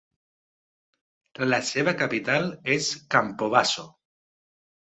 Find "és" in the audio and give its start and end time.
2.79-2.89